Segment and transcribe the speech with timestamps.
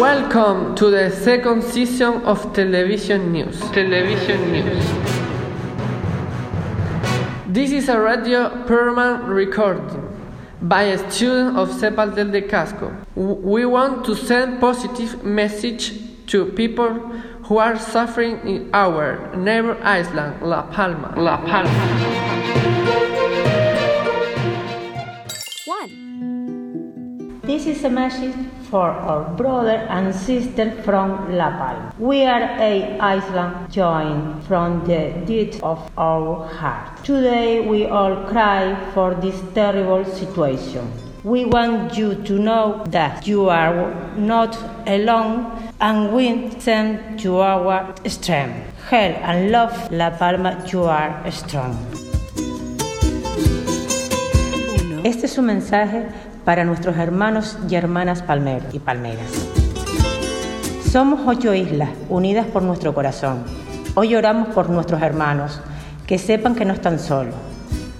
[0.00, 3.60] Welcome to the second season of television news.
[3.72, 4.86] Television news.
[7.46, 10.00] This is a radio permanent recording
[10.62, 12.96] by a student of Cepal del de Casco.
[13.14, 15.92] We want to send positive message
[16.28, 16.94] to people
[17.44, 21.12] who are suffering in our neighbor island, La Palma.
[21.14, 22.89] La Palma.
[27.60, 28.34] This is a message
[28.70, 31.94] for our brother and sister from La Palma.
[31.98, 37.04] We are a island joined from the depth of our heart.
[37.04, 40.90] Today we all cry for this terrible situation.
[41.22, 47.94] We want you to know that you are not alone and we send to our
[48.06, 48.56] strength.
[48.88, 51.76] Help and love La Palma, you are strong.
[55.04, 56.06] Este es un mensaje
[56.44, 59.30] para nuestros hermanos y hermanas palmeros y palmeras.
[60.90, 63.44] Somos ocho islas unidas por nuestro corazón.
[63.94, 65.60] Hoy oramos por nuestros hermanos,
[66.06, 67.34] que sepan que no están solos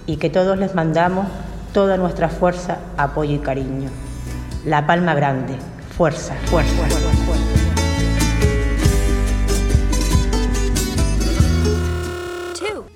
[0.05, 1.27] y que todos les mandamos
[1.73, 3.89] toda nuestra fuerza, apoyo y cariño.
[4.65, 5.55] La palma grande,
[5.95, 6.73] fuerza, fuerza.
[6.75, 7.10] fuerza,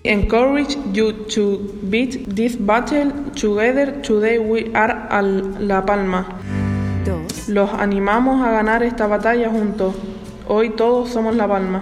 [0.07, 1.57] encourage you to
[1.89, 4.01] beat this battle together.
[4.01, 5.25] Today we are al
[5.59, 6.25] La Palma.
[7.03, 7.49] Dos.
[7.49, 9.95] Los animamos a ganar esta batalla juntos.
[10.47, 11.81] Hoy todos somos La Palma.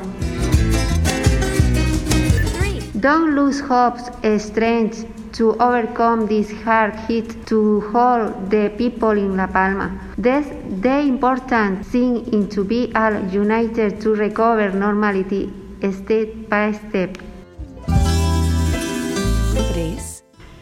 [2.59, 2.81] Three.
[2.99, 3.99] Don't lose hope,
[4.39, 9.99] strength to overcome this hard hit to hold the people in La Palma.
[10.17, 10.47] That's
[10.81, 15.51] the important thing in to be all united to recover normality
[15.91, 17.17] step by step.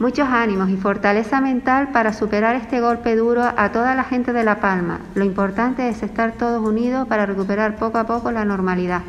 [0.02, 4.42] Muchos ánimos y fortaleza mental para superar este golpe duro a toda la gente de
[4.42, 4.98] La Palma.
[5.14, 9.02] Lo importante es estar todos unidos para recuperar poco a poco la normalidad.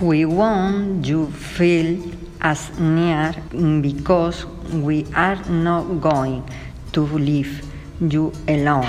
[0.00, 2.00] We want you feel
[2.40, 3.40] as near
[3.80, 4.44] because
[4.82, 6.42] we are not going
[6.94, 7.62] to leave
[8.00, 8.88] you alone.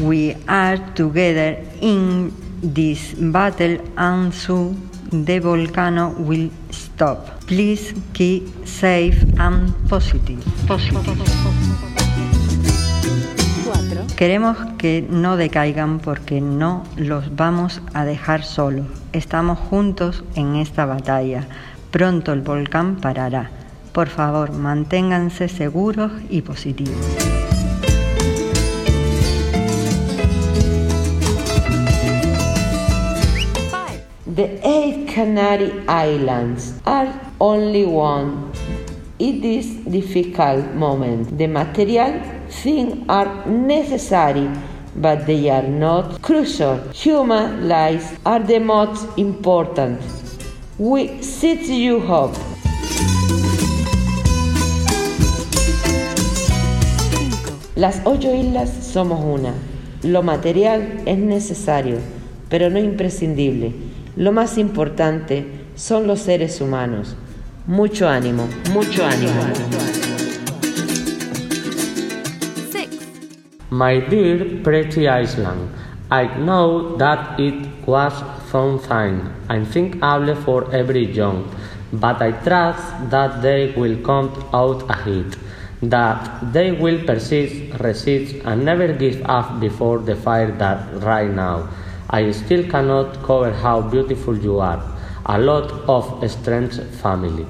[0.00, 7.40] We are together in this battle and soon the volcano will stop.
[7.46, 10.42] Please keep safe and positive.
[13.64, 14.06] Cuatro.
[14.16, 18.86] Queremos que no decaigan porque no los vamos a dejar solos.
[19.12, 21.46] Estamos juntos en esta batalla.
[21.90, 23.50] Pronto el volcán parará.
[23.92, 27.37] Por favor, manténganse seguros y positivos.
[34.28, 37.08] The eight Canary Islands are
[37.40, 38.52] only one.
[39.18, 41.38] It is difficult moment.
[41.38, 44.50] The material things are necessary,
[44.96, 46.76] but they are not crucial.
[46.92, 49.98] Human lives are the most important.
[50.76, 52.36] We set you hope.
[57.76, 59.54] Las ocho islas somos una.
[60.02, 61.98] Lo material es necesario,
[62.50, 63.87] pero no imprescindible.
[64.18, 65.46] Lo más importante
[65.76, 67.14] son los seres humanos.
[67.68, 69.40] Mucho ánimo, mucho ánimo.
[72.72, 72.96] Six.
[73.70, 75.70] My dear pretty Iceland,
[76.10, 78.12] I know that it was
[78.50, 81.44] fun time, I think able for every young,
[81.92, 85.36] but I trust that they will come out ahead,
[85.80, 91.68] that they will persist, resist, and never give up before the fire that right now.
[92.10, 94.82] I still cannot cover how beautiful you are.
[95.26, 97.44] A lot of strength, family.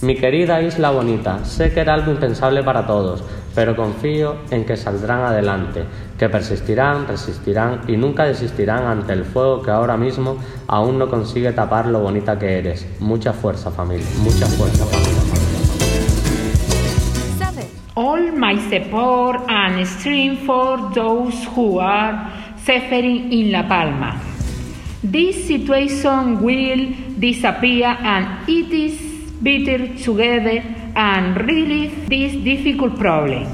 [0.00, 3.22] Mi querida isla bonita, sé que era algo impensable para todos,
[3.54, 5.84] pero confío en que saldrán adelante,
[6.18, 11.52] que persistirán, resistirán y nunca desistirán ante el fuego que ahora mismo aún no consigue
[11.52, 12.86] tapar lo bonita que eres.
[13.00, 15.35] Mucha fuerza familia, mucha fuerza familia.
[18.36, 24.20] My support and strength for those who are suffering in La Palma.
[25.02, 28.96] This situation will disappear and it is
[29.40, 30.62] better together
[30.96, 33.46] and relieve this difficult problem.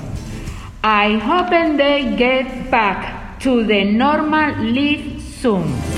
[0.82, 5.91] I hope they get back to the normal life soon.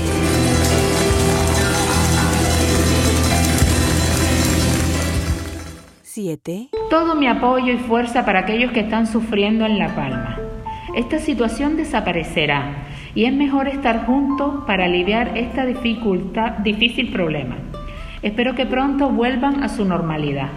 [6.89, 10.39] Todo mi apoyo y fuerza para aquellos que están sufriendo en La Palma.
[10.95, 17.57] Esta situación desaparecerá y es mejor estar juntos para aliviar esta dificultad, difícil problema.
[18.23, 20.49] Espero que pronto vuelvan a su normalidad.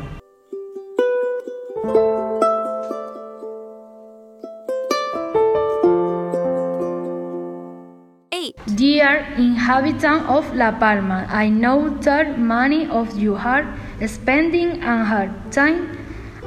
[8.77, 13.67] Dear inhabitants of La Palma, I know that many of you are
[14.07, 15.99] spending a hard time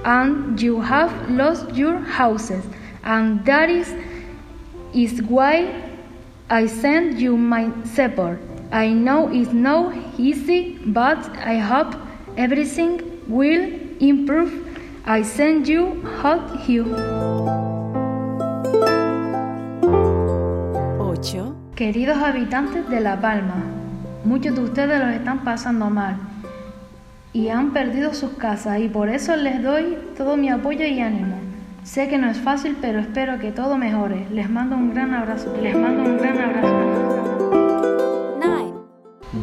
[0.06, 2.64] and you have lost your houses,
[3.04, 3.94] and that is,
[4.94, 5.92] is why
[6.50, 8.40] I send you my support.
[8.72, 11.96] I know it's not easy, but I hope
[12.38, 13.70] everything will
[14.00, 14.68] improve.
[15.06, 16.86] I send you hot you.
[21.00, 23.64] 8, Queridos habitantes de La Palma,
[24.24, 26.31] muchos de ustedes los están pasando mal
[27.34, 31.36] y han perdido sus casas y por eso les doy todo mi apoyo y ánimo.
[31.84, 34.28] Sé que no es fácil, pero espero que todo mejore.
[34.32, 35.54] Les mando un gran abrazo.
[35.62, 36.74] Les mando un gran abrazo.
[38.40, 38.74] 9,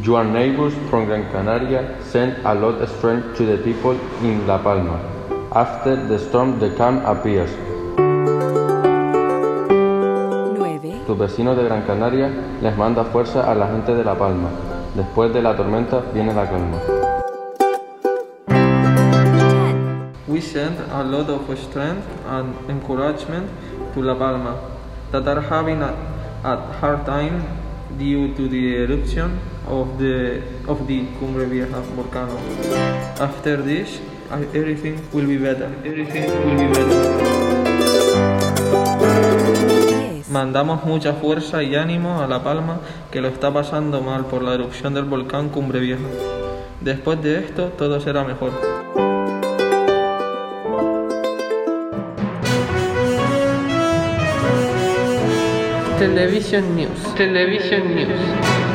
[0.03, 4.57] Your neighbors from Gran Canaria sent a lot of strength to the people in La
[4.57, 4.99] Palma.
[5.53, 7.49] After the storm, the calm appears.
[10.57, 12.29] 9, Tus vecinos de Gran Canaria
[12.61, 14.49] les manda fuerza a la gente de La Palma.
[14.95, 16.77] Después de la tormenta viene la calma.
[20.53, 23.49] 10, We send a lot of strength and encouragement
[23.93, 24.55] to La Palma
[25.11, 25.93] that are having a,
[26.79, 27.43] hard time
[27.97, 30.41] due to the eruption of the
[31.19, 32.37] Cumbre Vieja volcano.
[33.19, 33.99] After this,
[34.31, 35.71] everything will be better.
[35.85, 36.99] Everything will be better.
[40.19, 42.79] 10, Mandamos mucha fuerza y ánimo a La Palma
[43.11, 46.07] que lo está pasando mal por la erupción del volcán Cumbre Vieja.
[46.81, 48.78] Después de esto, todo será mejor.
[55.99, 57.03] Television News.
[57.15, 58.68] Television News.